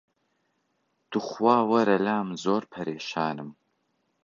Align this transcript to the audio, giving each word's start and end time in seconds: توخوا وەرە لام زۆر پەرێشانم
توخوا 1.11 1.57
وەرە 1.71 1.97
لام 2.05 2.27
زۆر 2.43 2.63
پەرێشانم 2.73 3.49